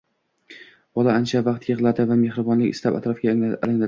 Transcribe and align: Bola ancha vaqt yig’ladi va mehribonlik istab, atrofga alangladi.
Bola 0.99 1.11
ancha 1.17 1.41
vaqt 1.47 1.67
yig’ladi 1.71 2.05
va 2.13 2.17
mehribonlik 2.21 2.73
istab, 2.77 2.97
atrofga 3.01 3.35
alangladi. 3.35 3.77